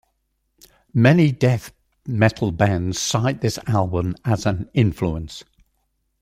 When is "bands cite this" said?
2.51-3.59